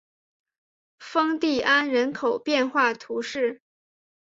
[0.97, 3.61] 丰蒂安人口变化图示